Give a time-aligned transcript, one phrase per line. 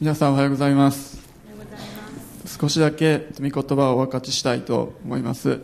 [0.00, 1.22] 皆さんおはようございます。
[2.60, 5.60] 少しだけ御言葉をお分かちしたいと思います。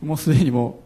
[0.00, 0.80] もうすでにも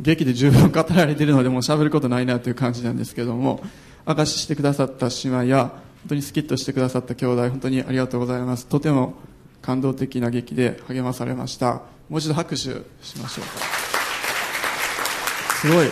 [0.00, 3.62] う劇で十分語られているのでもう喋ることないなという感じなんですけども
[4.04, 8.66] 証ししてくださった姉妹や本当にスキッとしてくださった兄弟本当にありがとうございます。
[8.66, 9.14] とても
[9.62, 11.82] 感動的な劇で励まされました。
[12.08, 12.72] もう一度拍手し
[13.22, 13.44] ましょう。
[15.54, 15.86] すごい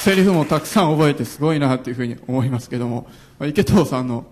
[0.00, 3.06] セリフもたくさん覚えてすごいなというふうに思いますけども
[3.46, 4.24] 池藤さんの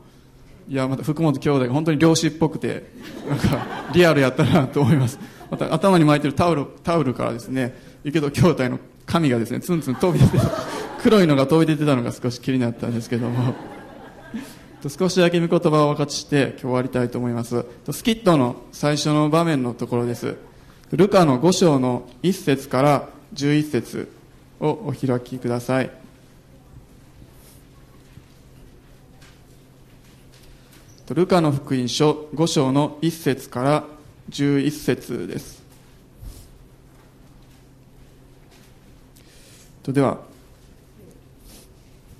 [0.67, 2.87] いやまた福本兄弟が本当に漁師っぽくて
[3.29, 5.19] なんかリアルやったなと思います。
[5.51, 10.39] また頭に巻いてるタオルタオルからですね池藤兄弟の髪がですねツンツン飛び出て
[11.03, 13.55] 黒いのが飛び出てたのが少し気になったんですけども。
[14.89, 17.65] 少しだけ御言葉を分かちして今日終わりたいと思います。
[17.91, 20.37] スキットの最初の場面のところです。
[20.93, 24.18] ルカの5章の1節から11節。
[24.61, 25.91] をお開きください。
[31.15, 33.85] ルカの福音書5章の1節から
[34.31, 35.63] 11節です。
[39.85, 40.19] では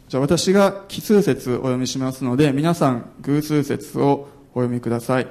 [0.09, 5.27] じゃあ私が奇数節お読みしますので皆さん偶数節をお読みください。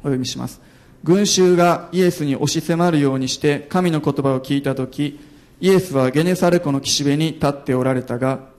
[0.00, 0.60] お読みします。
[1.04, 5.18] 群衆がイエスに押し迫るようにして神の言葉を聞いた時
[5.64, 8.50] イエスはゲネサレ湖の岸辺に立っておられたが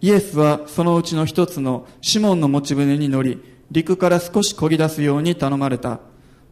[0.00, 3.38] イエスはそのうちの一つのシモンの持ち船に乗り
[3.70, 6.00] 陸から少し漕ぎ出すように頼まれた。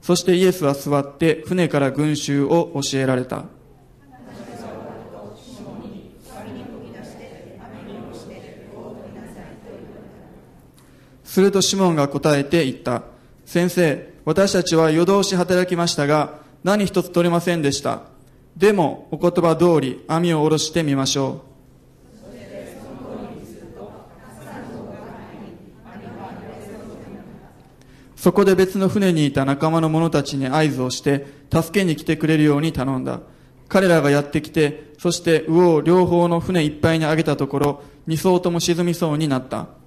[0.02, 3.44] そしてイエスは座って船から群衆を教えられた。
[11.32, 13.04] するとシモンが答えて言った
[13.46, 18.02] 先生私たちは夜通し働きましたが何一つ取れませんでした
[18.58, 21.52] でもお言葉通り網を下ろしてみましょう
[28.14, 33.18] そこで別の船にいた仲間の者たちに合図をして、助けに来てくれるように頼んだ。
[33.68, 39.81] 彼らがやってきて、そして魚を両方の船いっぱいに上げたところ、二艘とも沈みそうになった。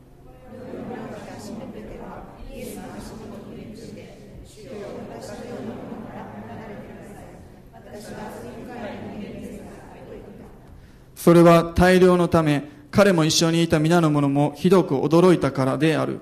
[11.25, 16.19] それは大量のため、彼も一緒にいた皆の者もひどく驚いたからである。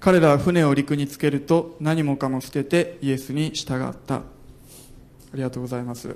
[0.00, 4.22] 彼らは船を陸につけると何もかも捨ててイエスに従ったあ
[5.32, 6.14] りがとうございます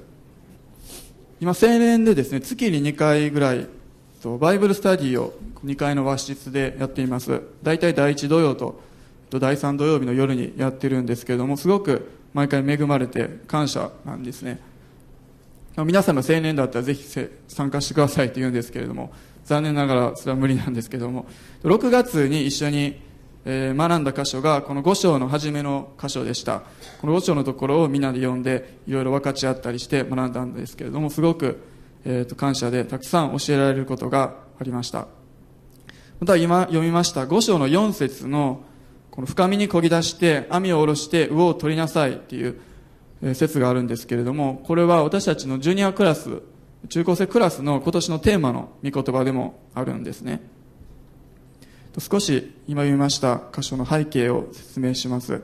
[1.41, 3.78] 今青年でですね月に2回ぐらい
[4.41, 5.33] バイブルスタディを
[5.65, 7.41] 2階の和室でやっています。
[7.63, 8.81] 大体第1土曜と
[9.31, 14.61] 第3土曜日の夜にやってるんですけれどもすごく毎回恵まれて感謝なんですね。
[15.77, 17.05] 皆さんが青年だったらぜひ
[17.47, 19.13] 参加してくださいと言うんですけれども
[19.45, 21.27] 残念ながらそれは無理なんですけども。
[21.63, 23.01] 6月に一緒に、
[23.45, 26.63] 学んだ箇所がこの5章の初めの箇所でした。
[27.01, 31.61] この5章のところをみんなで読んでいろいろ分かち合ったりして学んだんですけれどもすごく、
[32.11, 35.09] えー、と感謝でたくさん教えられることがありました
[36.21, 38.63] また今読みました5章の4節の
[39.11, 42.59] この深みにこぎ出して網を下ろして魚を取りなさいっていう
[43.35, 46.41] 説があるんですけれどもこれは私たちのジュニアクラス
[46.89, 50.41] 中高生クラスの今年のテーマの御言葉でもあるんですね
[51.99, 55.43] 少し今読みました箇所の背景を説明します。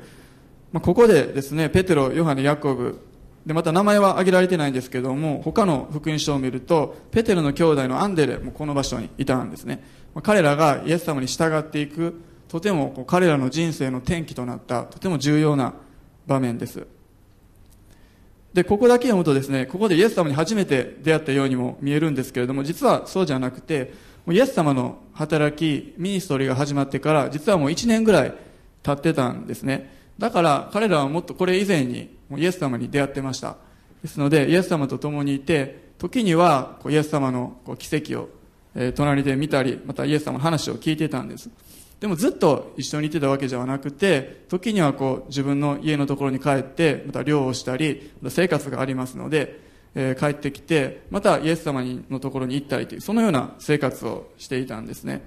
[0.73, 3.01] まあ、ここでですね、ペテロ、ヨハネ、ヤコブ、
[3.47, 9.85] で、また名前は挙げられてないんですけども、他の福音書を見ると、ペテロの兄弟のアンデレもこの場所にいたんですね。
[10.23, 15.75] 彼らがイエス様に従っていく、とてもこう彼らの人生の転機となった、とても重要な
[16.27, 16.87] 場面です。
[18.55, 23.93] で、ここだけ読むとですね、ここでイエス様に初めて出会ったようにも見えるんですけれども、実はそうじゃなくて、
[24.31, 28.35] イエス様の働き、ミニストリーが始まってから、実はもう1年ぐらい
[28.83, 30.04] 経ってたんですね。
[30.19, 33.57] だから彼らはもっとこれ以前にイエス様に出会ってました。
[34.03, 38.29] ですので、イエス様と共にいて、時にはイエス様の奇跡を、
[38.75, 41.49] え隣で見たり、またイエス様の話を聞いてたんです。
[42.01, 49.61] でもずっと一緒にいてたわけじゃなくて、時にはこう自分の家のところに帰って、また漁をしたり、ま、た生活がありますので、
[49.95, 55.23] え帰ってきて、またイエス様のところに行ったりという、そのような生活をしていたんですね。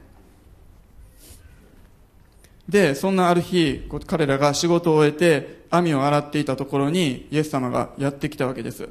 [2.70, 8.90] で、そんなある日、彼らが仕事を終えて、網を洗っていたところに、イエス様がやってきたわけです。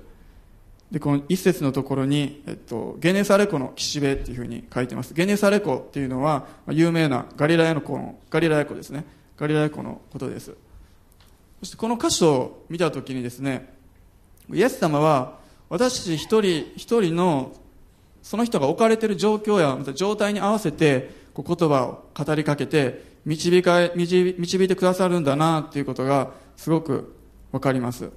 [0.90, 5.14] で、この一節のところに、えっと、ゲネサレ湖の岸辺っていうふうに書いてます。
[5.14, 9.04] ゲネサレ湖っていうのは、有名なガリラヤの湖の、ガリラヤ湖ですね。
[9.36, 10.52] ガリラヤ湖のことです。
[11.60, 13.74] そしてこの箇所を見たときにですね、
[14.52, 15.38] イエス様は、
[15.68, 17.52] 私たち一人一人の、
[18.22, 27.14] その人が置かれている状況や、また状態に合わせて、言葉を語りかけて、導かえ、導いてくださるんだな、っていうことが、すごく
[27.52, 28.10] わかります。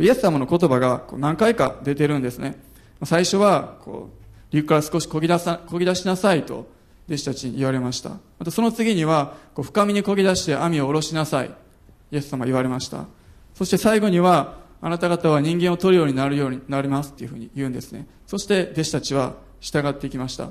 [0.00, 2.60] イエス様の言葉が何回か出てるんですね。
[3.04, 6.66] 最初は、こう、陸から少し漕ぎ出さ、漕ぎ出しなさいと、
[7.08, 8.10] 弟子たちに言われました。
[8.38, 11.50] またその次には、こう深みに漕ぎ出して網を下ろしなさい。
[12.10, 13.06] イエス様言われました。
[13.54, 18.06] そして最後には、あなた方は人間を取るようになるようになりますっていうふうに言うんですね。
[18.26, 20.50] そして弟子たちは従っていきました。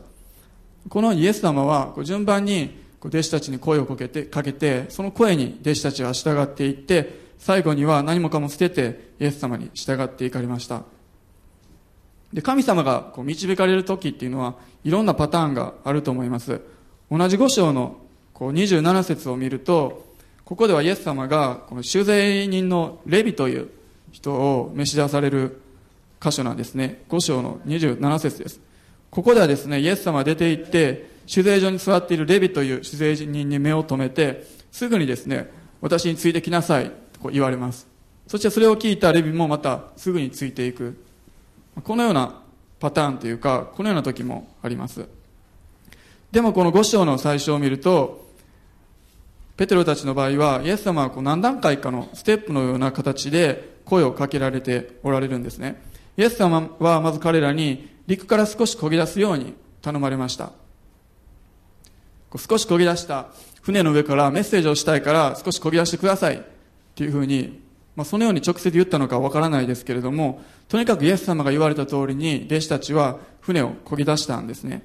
[0.88, 10.84] このイエス様は、順番に弟子たちに声をかけて、かけて、その声に弟子たちは従っていって、最後には何もかも捨ててイエス様に従っていかれました。
[12.32, 16.62] で神様がこう導かれる時っていうのはいろんなパターンがあると思います。
[17.10, 17.98] 同じ五章の
[18.34, 20.06] こう27節を見ると
[20.46, 23.70] ここではイエス様がこの修税人のレビという
[24.12, 25.62] 人を召し出される
[26.22, 27.02] 箇所なんですね。
[27.10, 28.60] 五章の27節です。
[29.10, 35.50] ここではですねイエス様が出て行って酒税所に座っているレビという酒税人に目を留めてすぐにですね
[35.80, 36.92] 私についてきなさい
[37.22, 37.88] こう言われます。
[38.28, 41.02] そしてそれを聞いたレビもまたすぐについていく。
[41.86, 42.42] このような
[42.82, 45.08] パターンというかこのような時もあります。
[46.34, 48.28] でもこの5章の最初を見ると
[49.56, 55.82] ペテロたちの場合はイエス様はこう何段階かのステップのような形で声をかけられておられるんですね。
[56.18, 60.52] イエス様はまず彼らに陸から少し漕ぎ出すように頼まれました。
[62.38, 63.28] 少し漕ぎ出した
[63.62, 66.42] 船の上からメッセージをしたいから少し漕ぎ出してくださいっ
[66.96, 67.62] ていうふうに、
[67.96, 74.84] まあ、そのように直接言ったのかわからないですけれども、とにかくイエス様が言われた通りに、弟子たちは船を漕ぎ出したんですね。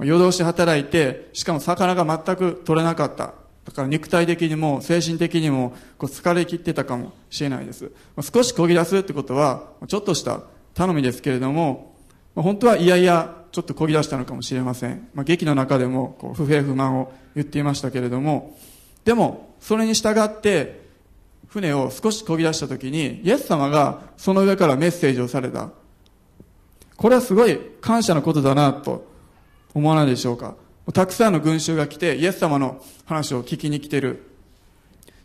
[0.00, 3.34] 夜通し働いて、しかも魚が全く取れなかった。
[3.64, 7.90] だから肉体的にも精神的にもこう疲れ切ってたかもしれないです。
[8.16, 10.40] 少し漕ぎ出すってことは、ちょっとした
[10.74, 11.94] 頼みですけれども、
[12.34, 15.08] 本当はいやいやちょっと漕ぎ出したのかもしれません。
[15.14, 18.56] まあ、劇の中でもこう不平不満を言っていましたけれども、
[19.04, 20.86] でも、それに従って、
[21.48, 25.70] 船を少し漕ぎ出した時に、イエス様がその上からメッセージをされた。
[26.96, 29.06] これはすごい感謝のことだなと
[29.72, 30.56] 思わないでしょうか。
[30.92, 34.24] たくさんの群衆が来て、イエス様の話を聞きに来てる。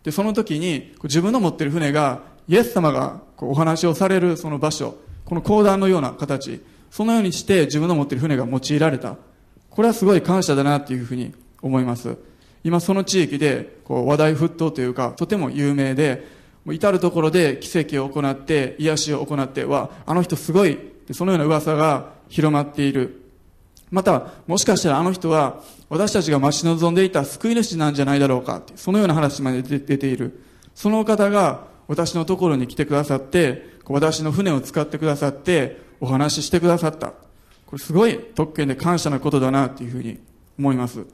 [0.03, 6.61] で、その時に、自分の持ってる船が、イエス様がこうお話をされるその場所、この講談のような形、
[6.93, 9.15] そのようにして自分の持っている船が用いられた。
[9.71, 12.17] これはすごい感謝だなっていうふうに思います。
[12.63, 16.23] 今その地域でこう話題沸騰というかとても有名で
[16.67, 20.77] 至る所で奇跡を行って癒しを行ってはあの人すごい
[21.13, 23.23] そのような噂が広まっている
[23.89, 30.43] またもしかしたらあの人は私たちが待ち望んでいた救い主なんじゃないだろうかそのような話まで出ている
[30.75, 37.13] その方が私のところに来てくださって私の船を使ってくださってお話ししてくださった。
[37.65, 40.19] これすごい特権で感謝なことだなというふうに
[40.59, 41.05] 思います。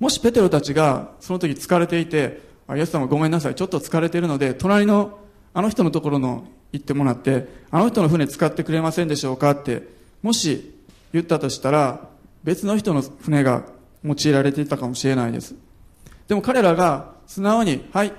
[0.00, 5.18] もしペテロたちがその時疲れていて、あイエス様ごめんなさい、ちょっと疲れているので、隣の
[5.52, 9.82] あの人のところの行ってもらって、あの人の船使ってくれませんでしょうかって、
[10.22, 10.74] もし
[11.12, 12.08] 言ったとしたら、
[12.44, 13.66] 別の人の船が
[14.04, 15.54] 用いられていたかもしれないです。
[16.28, 18.12] でも彼らが素直に、はい、っ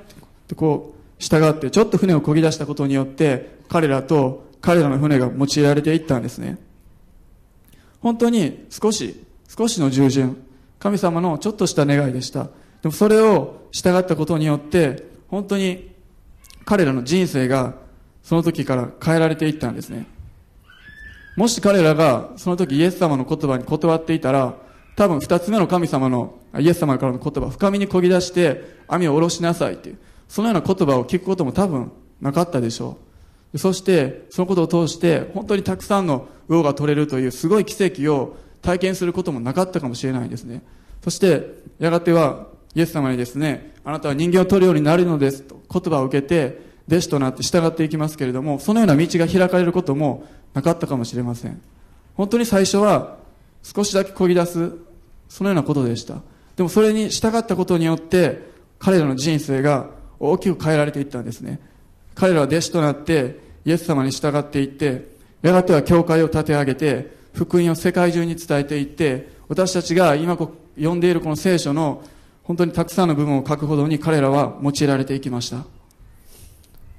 [0.47, 6.57] てこう、従って、ちょっと船を漕ぎ出したことによって、彼らと彼らの船が用いられていったんですね。
[8.01, 10.43] 本当に少し、少しの従順、
[10.77, 12.43] 神様のちょっとした願いでした。
[12.43, 12.49] で
[12.83, 15.95] もそれを従ったことによって、本当に
[16.65, 17.75] 彼らの人生が
[18.23, 20.05] その時から変えられていったんですね。
[21.37, 24.53] もし彼らがその時イエス様の言葉に断っていたら、
[24.97, 29.97] 多分二つ目の神様の、イエス様からの言葉、深みに漕ぎ出して網を下ろしなさいっていう、
[30.27, 33.06] そのような言葉を聞くことも多分なかったでしょう。
[33.55, 40.61] そして、そのことを通して、本当にたくさんの魚が取れるというすごい奇跡を体験することもなかったかもしれないですね。
[41.03, 51.61] そして、やがては、イエス様にですね、あなたは人間を取るようになるのですと言葉を受けて、弟子となって従っていきますけれども、そのような道が開かれることもなかったかもしれません。
[52.15, 53.17] 本当に最初は
[53.63, 54.71] 少しだけ漕ぎ出す、
[55.29, 56.21] そのようなことでした。
[56.55, 58.41] でもそれに従ったことによって、
[58.79, 59.89] 彼らの人生が
[60.19, 61.59] 大きく変えられていったんですね。
[62.17, 65.07] 彼らは弟子となって、イエス様に従っていって、
[65.43, 72.03] やがては教会を立て上げて、福音を世界中に伝えていって、私たちが今読んでいるこの聖書の
[72.43, 75.65] 本当にたくさんの部分を書くほどに彼らは用いられていきました。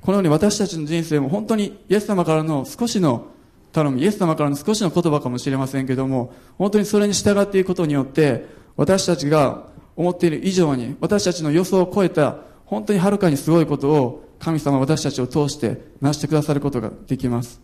[0.03, 3.27] このように私たちの人生も本当にイエス様からの少しの
[3.73, 8.47] 頼み、イエス様からの少しの言葉かもしれませんけども、本当にそれに従っていくことによって、
[8.77, 17.61] 私たちが思っている以上に、私たちの予想を超えた、本当にはるかにすごいことを、神様私たちを通して成してくださることができます。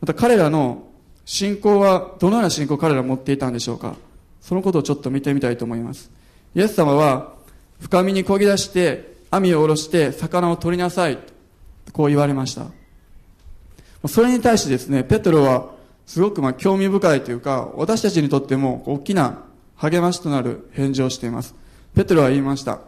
[0.00, 0.86] また彼らの
[1.24, 3.94] 信仰は、どのような信仰を彼らは持っていたんでしょうか
[4.40, 6.10] そのことをちょっと見てみたいと思います。
[6.54, 7.34] イエス様は、
[7.80, 11.18] 深みに漕ぎ出して、網を下ろして魚を取りなさい。
[11.92, 12.66] こう言われました。
[14.08, 15.70] それに対してですね、ペトロは
[16.06, 19.44] すごくまあ興味深いというか、私たちにとっても大きな
[19.76, 21.54] 励ましとなる返事をしています。
[21.94, 22.80] ペトロは言いました。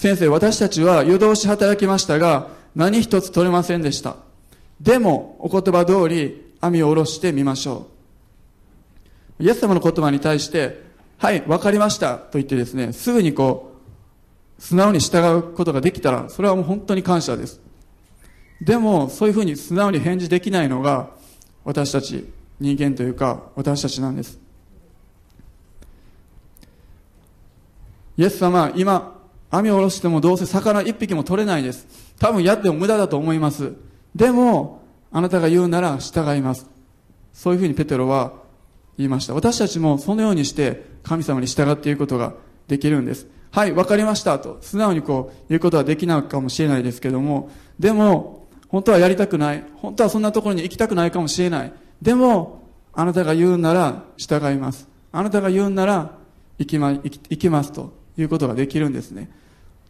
[0.00, 4.16] 先生、私たちは夜通し働きましたが、何一つ取れませんでした。
[4.80, 7.86] でも、お言葉通り網を下ろしてみましょ
[9.38, 9.44] う。
[9.44, 10.82] イエス様の言葉に対して、
[11.18, 13.74] はい、わかりましたと言ってですね、すぐにこ
[14.58, 17.60] う、素直に従うことができたら、それはもう本当に感謝です。
[18.62, 21.10] でも、そういうふうに素直に返事できないのが、
[21.62, 22.26] 私たち、
[22.58, 24.38] 人間というか、私たちなんです。
[28.16, 29.19] イエス様、今、
[29.50, 31.86] 網を下ろしてもどうせ魚一匹も取れないです。
[32.18, 33.74] 多分やっても無駄だと思います。
[34.14, 36.68] でも、あなたが言うなら従います。
[37.32, 38.34] そういうふうにペテロは
[38.96, 39.34] 言いました。
[39.34, 42.34] 私たちもそのようにして神様に従っていくことが
[42.68, 43.26] できるんです。
[43.50, 49.64] はい、わかりましたと、素直にこう言うことはできないかもしれないですけども、でも、本当はやりたくない。
[49.76, 51.72] 本当はそんなところに行きたくないかもしれない。
[52.00, 54.88] でも、あなたが言うなら従います。
[55.10, 56.12] あなたが言うなら
[56.58, 59.30] 行きま、行き行きますということができるんですね。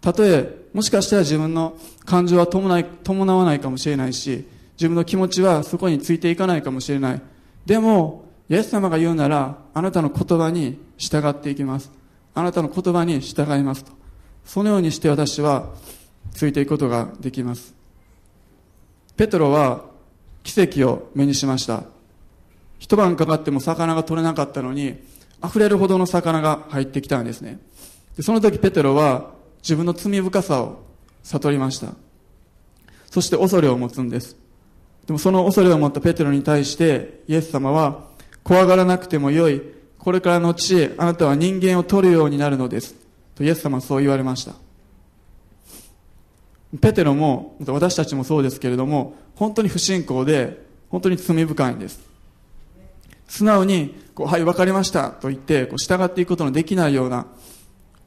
[0.00, 7.22] たとえ、もしかしたら自分の感情は伴い伴わないかもしれないし、自分の気持ちはそこについていかないかもしれない。
[7.66, 11.90] でも、イエス様が言うなら、あなたの言葉に従っていきます。
[12.34, 13.92] あなたの言葉に従いますと。
[14.44, 15.70] そのようにして私は
[16.32, 17.80] ついていくことができます。
[19.20, 19.84] ペトロは
[20.42, 21.84] 奇跡を目にしました
[22.78, 24.98] 一晩かかっても魚が取れなかったのに
[25.44, 27.58] 溢れるほどの魚が入ってきたんですね
[28.20, 29.30] でその時ペテロは
[29.62, 30.82] 自分の罪深さを
[31.22, 31.94] 悟りました。
[33.10, 34.36] そして恐れを持つんです。
[35.06, 38.08] でもその恐れを持ったペテロに対してイエス様は
[38.42, 39.62] 怖がらなくてもよい。
[39.98, 42.94] これからの地あなたは人間を取るようになるのです。
[43.36, 44.52] とイエス様はそう言われました。
[46.78, 51.98] ペテロも、私たちもそうですけれども、本当に不信仰で、本当に罪深いんです。
[53.28, 57.26] 素直に、こうはい、わかりました、と言って、こう従っていくことのできないような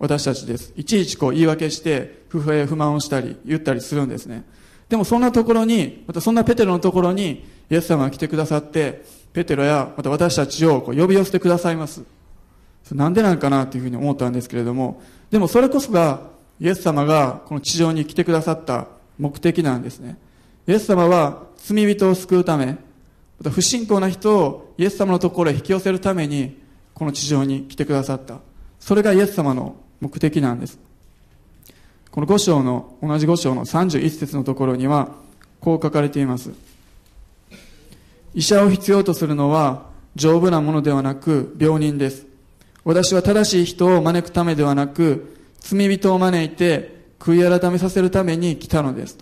[0.04, 0.74] 私たちです。
[0.76, 4.44] いちいちこう言い訳して、不平不満をしたり、言ったりするんですね。
[4.90, 12.04] でもそんなところに、またそんなペテロのところに、イエス様が来てくださって、ペテロや、また私たちをこう呼び寄せてくださいます。
[12.92, 16.20] なんでなんかなというふうに思ったんですけれども、でもそれこそが
[16.60, 20.18] イエス様がこの地上に来てくださった目的なんですね。
[20.68, 22.76] イエス様は罪人を救うため、ま
[23.46, 26.58] た不信仰な人をイエス様のところへ引き寄せるために、
[26.94, 28.40] この地上に来てくださった。
[28.82, 30.78] それがイエス様の目的なんです。
[32.12, 35.16] この5章の、同じ5章の31節のところには、
[35.62, 36.52] こう書かれています。
[38.36, 42.26] 医者を必要とするのは丈夫なものではなく病人です。
[42.84, 49.18] 私は正しい人を招くためではなく罪人を招いて悔い改めさせるために来たのです。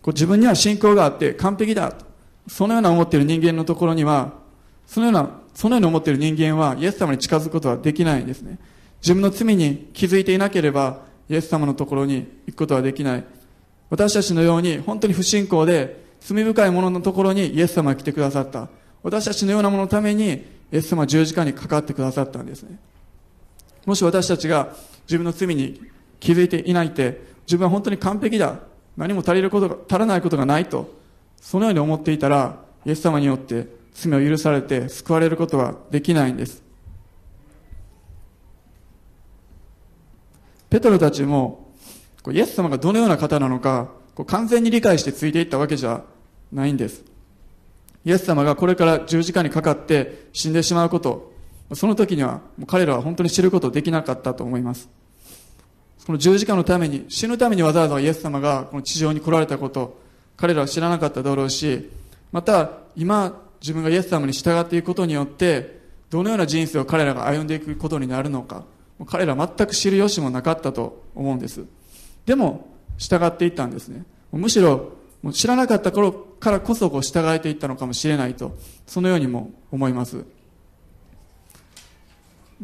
[0.00, 2.06] こう自分には信仰があって完璧だと。
[2.48, 4.32] そのような思っている人間のところには、
[4.86, 8.58] そのような、そのように思っている人間はイエス様に近づくことはできないんですね。
[9.00, 13.24] 自分の罪に気づいていなければ、イエス様のところに行くことはできない。
[13.90, 18.68] 私たちのように本当に不信仰で罪深い者のところにイエス様が来てくださった。
[19.02, 22.78] 私たちのようなもののためにイエス様は十字架にかかってくださったんですね。
[23.86, 24.74] もし私たちが
[25.06, 25.80] 自分の罪に
[26.18, 28.58] 気づいていないって、自分は本当に完璧だ。
[28.96, 30.94] 何も足りることが、足らないことがないと、
[31.40, 36.62] そのように思っていたら、イエス様によって罪を許されて救われることはできないんです。
[40.68, 41.72] ペトロたちも、
[42.32, 43.90] イエス様がどのような方なのか、
[44.26, 46.02] 完全に理解してついていったわけじゃ
[46.52, 47.04] ないんです。
[48.04, 51.32] イエス様がこれから十字架にかかって死んでしまうこと、
[51.74, 54.88] その時には彼らは本当に知ることできなかったと思います。
[55.98, 59.96] その十字架のために、死ぬためにわざわざイエス様がこの地上に来られたこと、
[60.36, 61.88] 彼らは知らなかっただろうし、
[62.32, 65.80] また今自分がイエス様に従っていくことによって、
[66.10, 68.66] どのような人生を彼らが歩んでいくことになるのか、
[69.06, 71.64] 彼ら全く知る由もなかったと思うんです。
[72.26, 72.68] でも、
[72.98, 74.04] 従っていったんですね。
[74.32, 74.92] むしろ、
[75.22, 78.54] もう知らなかった頃からこそこう従えていったのかもしれないと、
[78.86, 80.26] そのようにも思います。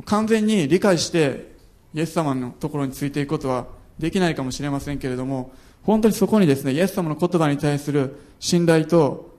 [0.04, 1.54] 完全に理解して
[1.94, 3.66] イエス様のところについていくことは
[3.98, 5.52] できないかもしれませんけれども
[5.82, 9.29] 本当にそこにですねイエス様の言葉に対する信頼と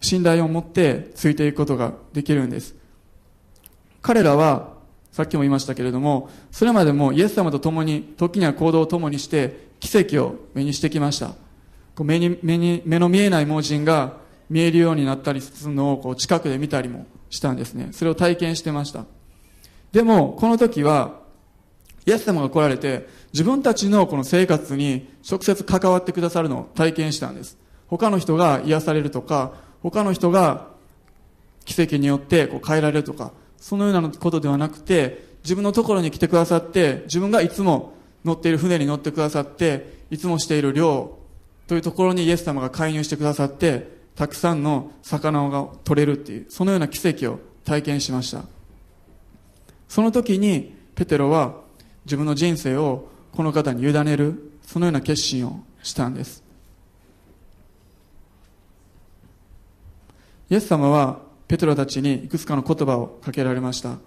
[0.00, 2.74] 信頼を持ってついていくことができるんです。
[4.02, 4.74] 彼らは
[5.10, 11.34] さっきも言いましたけれどもそれまでもイエス様と共に時には行動を共にして奇跡を目にしてきました。
[11.98, 14.18] 目に目に目の見えない盲人が
[14.50, 17.88] 見えるようになったりするのをこう近くで見たりもしたんですね。
[17.92, 19.06] それを体験してました。
[19.92, 21.20] でもこの時は
[22.04, 27.58] イエス様が来られて自分たちのこの生活に直接関わってくださるのを体験したんです。
[27.88, 29.54] 他の人が癒されるとか
[29.90, 30.66] 他の人が
[31.64, 37.92] 奇跡によってこう変えられるとかそのようなことではなくて自分のところに来てくださって自分がいつも
[38.24, 41.16] 乗っている船に乗ってくださっていつもしている漁
[41.68, 48.42] というところにイエス様が介入してくださってたくさんの魚が取れるっていうそのような奇跡を体験しました。
[49.88, 51.60] その時にペテロは
[52.06, 56.45] 自分の人生をこの方に委ねるそのような決心をしたんです。
[60.48, 63.90] イエス様はペテロたちにいくつかの言葉をかけられました。
[63.90, 64.00] 今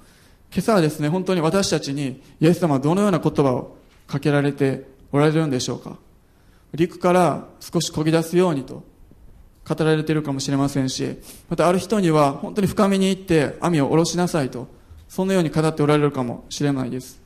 [0.60, 3.78] 朝はですね本当に私たちにイエス様はどのような言葉を
[4.08, 5.98] かけられておられるんでしょうか。
[6.74, 8.84] 陸から少し漕ぎ出すようにと
[9.68, 11.18] 語られているかもしれませんし
[11.50, 14.68] またある人には本当に深めに行って網を下ろしなさいと
[15.08, 17.20] そのように語っておられるかもしれないです。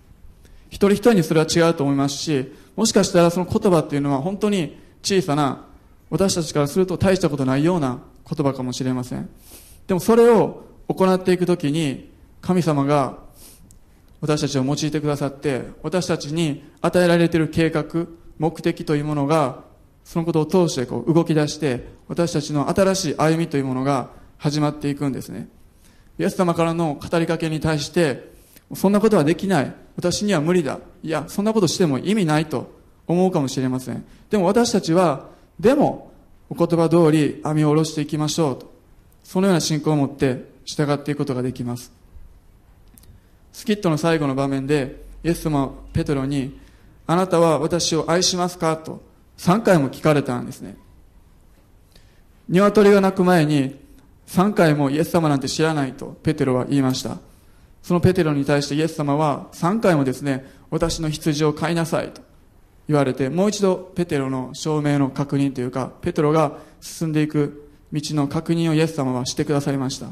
[0.70, 5.66] 一人一人にそれは違うと思いますしもしかしたらその言葉っていうのは本当に小さな
[6.10, 8.00] 私たちからすると大したことないような
[8.30, 9.30] 言葉かもしれません。
[9.88, 12.12] でもそれを行っていくときに
[12.42, 13.18] 神様が
[14.22, 18.08] 私たちを用いてくださって私たちに与えられている計画
[18.40, 19.64] 目的というものが
[20.06, 25.48] そのことを通してこう動き出して私たちの新しい歩みというものが始まっていくんですね。
[26.20, 28.32] イエス様からの語りかけに対して
[28.74, 29.74] そんなことはできない。
[29.96, 30.80] 私には無理だ。
[31.04, 32.72] いやそんなことしても意味ないと
[33.08, 34.06] 思うかもしれません。
[34.30, 35.28] でも私たちは
[35.60, 36.13] でも
[36.54, 38.72] お言葉通り網を下ろしていきましょうと。
[39.24, 41.92] そのような信仰を持って従っていくことができます。
[43.52, 46.60] スキットの最後の場面でイエス様はペトロに
[47.08, 49.02] あなたは私を愛しますかと
[49.40, 50.78] 3回も聞かれたんですね。
[52.48, 53.80] 鶏が鳴く前に
[54.28, 57.18] 3回もイエス様なんて知らないとペテロは言いました。
[57.82, 62.22] そのペテロに対してイエス様は3回もですね私の羊を飼いなさいと。
[62.88, 70.08] 言われてもう一度ペテロの証明の確認というかペテロが進んでいく道の確認をイエス様はしてくださいました。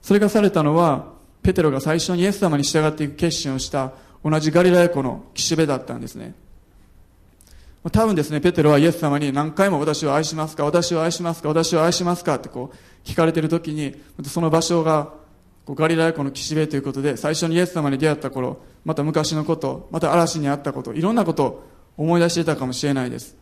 [0.00, 3.92] それがされたのはペテロが最初にイエス様に従っていく決心をした
[4.24, 6.34] 同じガリラヤ湖の岸辺だったんですね。
[7.92, 15.12] 多分ですねペテロはイエス様に何回も私を愛しますか私を愛しますか私を愛しますかってこう聞かれてる時にその場所が
[15.74, 21.64] ガリラヤ湖の岸辺ということで最初にイエス様に出会った頃また昔のことまた嵐にあったこといろんなことを
[21.96, 23.36] 思い出していたかもしれないです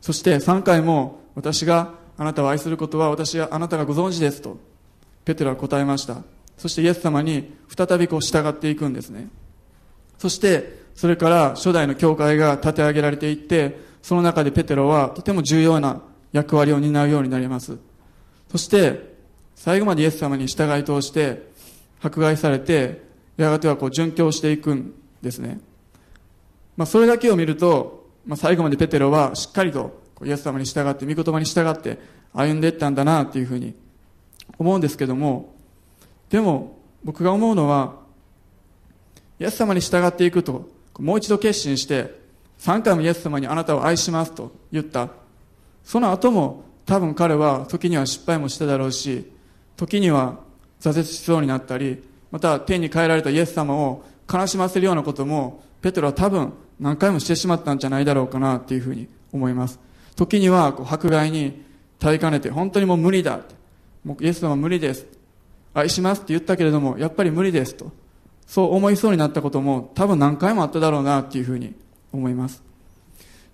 [0.00, 4.58] そして3回も私があなたを愛することは私はあなたがご存知ですと
[5.24, 6.18] ペテロは答えました
[6.58, 9.28] そしてイエス様に再びこう従っていくんですね
[10.18, 17.78] そしてそれから初代の教会が立て上げられていってその中でペテロはとても重要な役割を担うようになります
[18.50, 19.09] そして
[19.60, 21.50] 最後までイエス様に従い通して
[22.00, 23.02] 迫害されて
[23.36, 25.60] やがてはこう殉教していくんですね、
[26.78, 31.98] まあ、それだけを見ると、まあ、最後までペテロはしっかりとイエス様に従って御言葉に従って
[32.32, 33.74] 歩んでいったんだなっていうふうに
[34.58, 35.52] 思うんですけども
[36.30, 37.96] でも僕が思うのは
[39.38, 42.18] イエス様に従っていくともう一度決心して
[42.60, 45.10] 3回もイエス様にあなたを愛しますと言った。
[45.84, 49.30] その後も多分彼は時には失敗もしただろうし
[49.80, 50.36] 時には
[50.78, 59.78] 挫折しそうになったりまた天に帰られたイエス様を悲しませるようなこともペテロは多分何回もしてしまったんじゃないだろうかなっていうふうに思います。
[60.16, 61.62] 時にはこう迫害に
[61.98, 63.40] 耐えかねて本当にもう無理だ
[64.04, 65.06] もうイエス様は無理です。
[65.72, 67.90] 愛しますって言ったけれどもやっぱり無理ですと。
[68.46, 71.74] そう思いそうになったことも多分何回もあっただろうなっていうふうに
[72.12, 72.62] 思います。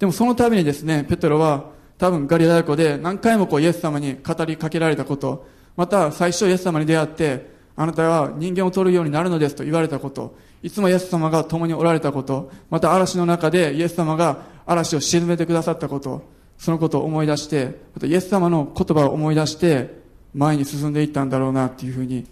[0.01, 10.35] でもその度にですねペテロは多分ガリラヤ湖で何回もこうイエス様に語りかけられたことまた最初イエス様に出会ってあなたは人間を取るようになるのですと言われたこと。
[10.63, 12.51] いつもイエス様が共におられたこと。
[12.71, 16.23] また嵐の中でイエス様が嵐を沈めてくださったこと。
[16.59, 20.01] そのことを思い出してまたイエス様の言葉を思い出して
[20.35, 22.27] 前に進んでいったんだろうなっていうふうに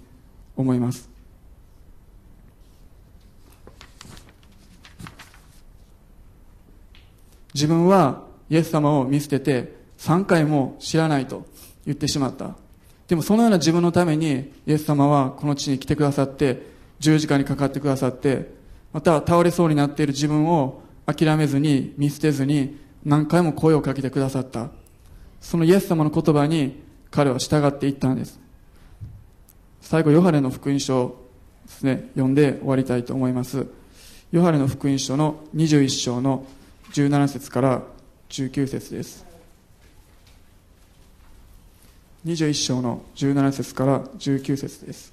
[0.57, 1.11] 思います。
[7.53, 11.47] 自分はイエス様を見捨てて3回も知らないと
[11.87, 12.64] 言ってしまった。
[13.09, 16.63] でもそのような自分のためにイエス様はこの地に来てくださって
[16.99, 18.51] 十字架にかかってくださって
[18.93, 24.71] また倒れそうになっている自分を諦めずに見捨てずに何回も声をかけてくださった。
[25.41, 28.41] そのイエス様の言葉に彼は従っていったんです。
[29.83, 31.17] 最後ヨハネの福音書
[31.67, 33.67] ですね読んで終わりたいと思います。
[34.33, 36.47] ヨハネの福音書の21章の
[36.93, 37.83] 17節から
[38.31, 39.24] 19節です。
[42.25, 45.13] 21章の17節から19節です。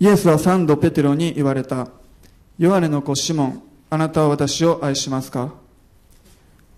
[0.00, 1.88] イエスは三度ペテロに言われた。
[2.58, 5.52] ヨハネの子シモンあなたは私を愛しますか？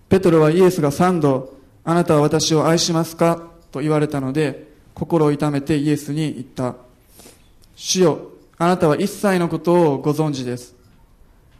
[0.08, 1.54] ペテロはイエスが三度
[1.84, 3.48] あなたは私を愛しますか？
[3.70, 6.74] と言われたので心を痛めてイエスに言った。
[7.76, 10.74] 主よあなたは一切のことをご存知です。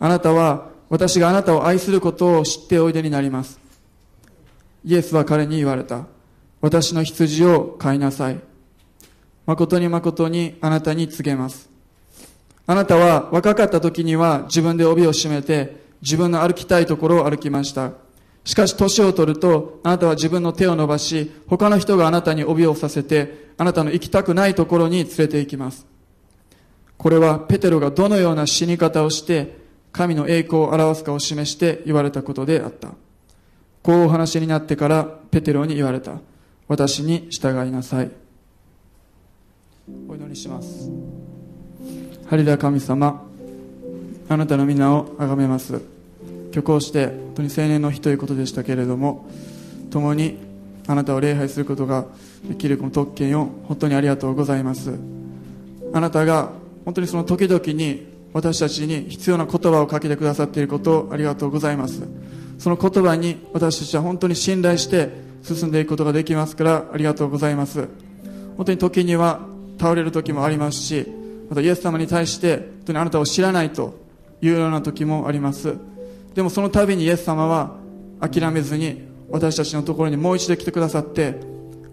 [0.01, 3.58] あなたは私があなたを愛することを知っておいでになります。
[4.85, 6.07] イエスは彼に言われた。
[6.61, 8.41] 私の羊を飼いなさい。
[9.47, 11.71] 誠に誠にあなたに告げます。
[12.67, 17.93] あなたは若かった時には自分で帯を締めて自分の歩きたいところを歩きました。
[18.45, 25.87] しかし年を取るとあなたは自分の手を伸ばし他の人があなたに帯をさせてあなたの行きたくないところに連れて行きます。
[26.97, 29.57] これはペテロがどのような死に方をして
[29.93, 32.91] 神の栄光を表すかを示して言われたことであった。
[33.89, 36.21] こうお話になってからペテロに言われた。
[36.67, 38.11] 私に従いなさい。
[40.07, 40.91] お祈りします。
[42.27, 43.27] ハリダ神様
[44.29, 45.81] あなたの皆を崇めます。
[46.53, 49.27] 今日こうして本当に青年の日ということでしたけれども
[49.91, 50.37] 共に
[50.87, 52.05] あなたを礼拝することが
[52.47, 54.99] できるこの特権を本当にありがとうございます。
[55.95, 56.53] あなたが
[56.85, 62.03] 本当にその時々に私たちに必要な言葉をかけてくださっていることをありがとうございます。
[62.59, 65.11] その言葉に私たちは本当に信頼して
[65.43, 67.89] 進んでいくことができますからありがとうございます。
[68.57, 69.41] 本当に時には
[69.79, 71.07] 倒れる時もありますし
[71.49, 73.95] またイエス様に対して本当にあなたを知らないと
[74.43, 75.77] いうような時もあります。
[76.35, 77.77] でもその度にイエス様は
[78.21, 81.37] 諦めずに私たちのところにもう一度来てくださって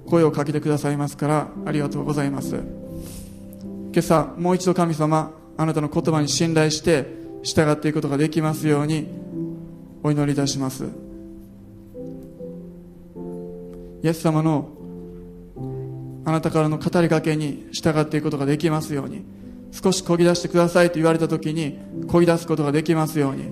[0.08, 2.56] 声をかけてくださいますからありがとうございます。
[2.56, 7.06] 今朝もう一度神様あなたの言葉に信頼して
[7.44, 9.08] 従っていくことができますように
[10.06, 10.84] お祈りいたします。
[14.04, 14.70] イエス様の
[16.26, 19.26] あなたからの語りかけに従っていくことができますように
[19.72, 23.46] 少しこぎ出してくださいと言われた時にこぎ出すことができますように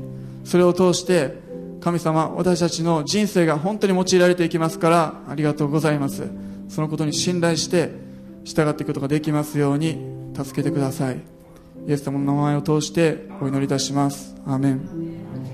[0.43, 1.39] それを通して
[1.81, 6.29] 神様私たちの人生が本当に用いられていきますからありがとうございます。
[6.69, 7.89] そのことに信頼して
[8.43, 9.97] 従っていくことができますように
[10.35, 11.19] 助けてください。
[11.87, 14.35] イエス様の名前を通してお祈りいたします。
[14.45, 15.52] アーメン。